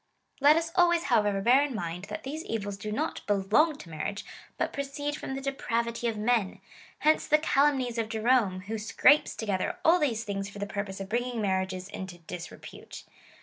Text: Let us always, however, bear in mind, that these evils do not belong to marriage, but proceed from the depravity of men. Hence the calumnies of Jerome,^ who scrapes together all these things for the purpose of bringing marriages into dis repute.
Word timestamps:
Let 0.39 0.55
us 0.57 0.71
always, 0.73 1.03
however, 1.13 1.41
bear 1.41 1.61
in 1.61 1.75
mind, 1.75 2.05
that 2.05 2.23
these 2.23 2.43
evils 2.45 2.75
do 2.75 2.91
not 2.91 3.21
belong 3.27 3.75
to 3.77 3.89
marriage, 3.91 4.25
but 4.57 4.73
proceed 4.73 5.15
from 5.15 5.35
the 5.35 5.41
depravity 5.41 6.07
of 6.07 6.17
men. 6.17 6.59
Hence 7.01 7.27
the 7.27 7.37
calumnies 7.37 7.99
of 7.99 8.09
Jerome,^ 8.09 8.63
who 8.63 8.79
scrapes 8.79 9.35
together 9.35 9.77
all 9.85 9.99
these 9.99 10.23
things 10.23 10.49
for 10.49 10.57
the 10.57 10.65
purpose 10.65 10.99
of 10.99 11.07
bringing 11.07 11.39
marriages 11.39 11.87
into 11.87 12.17
dis 12.17 12.49
repute. 12.49 13.03